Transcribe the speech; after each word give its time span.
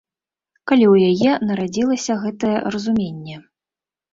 Калі 0.69 0.85
ў 0.93 1.09
яе 1.09 1.31
нарадзілася 1.49 2.13
гэтае 2.25 2.55
разуменне? 2.77 3.35